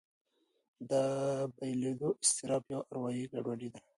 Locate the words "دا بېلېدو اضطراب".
0.89-2.63